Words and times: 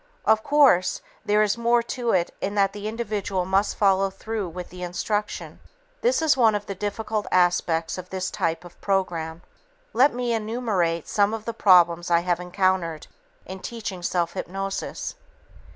Of 0.25 0.41
course, 0.41 0.99
there 1.23 1.43
is 1.43 1.59
more 1.59 1.83
to 1.83 2.09
it 2.11 2.33
in 2.41 2.55
that 2.55 2.73
the 2.73 2.87
individual 2.87 3.45
must 3.45 3.75
follow 3.75 4.09
through 4.09 4.49
with 4.49 4.69
the 4.71 4.81
instruction. 4.81 5.59
This 6.01 6.23
is 6.23 6.35
one 6.35 6.55
of 6.55 6.65
the 6.65 6.73
difficult 6.73 7.27
aspects 7.31 7.99
of 7.99 8.09
this 8.09 8.31
type 8.31 8.65
of 8.65 8.81
program. 8.81 9.43
Let 9.93 10.11
me 10.11 10.33
enumerate 10.33 11.07
some 11.07 11.35
of 11.35 11.45
the 11.45 11.53
problems 11.53 12.09
I 12.09 12.21
have 12.21 12.39
encountered 12.39 13.05
in 13.45 13.59
teaching 13.59 14.01
self 14.01 14.33
hypnosis. 14.33 15.13